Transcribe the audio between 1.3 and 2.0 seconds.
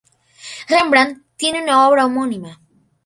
tiene una